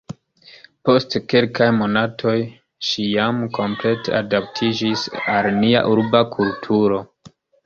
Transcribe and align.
Post 0.87 1.17
kelkaj 1.33 1.67
monatoj, 1.81 2.33
ŝi 2.87 3.05
jam 3.09 3.43
komplete 3.59 4.17
adaptiĝis 4.21 5.05
al 5.37 5.51
nia 5.61 5.85
urba 5.93 6.25
kulturo. 6.39 7.01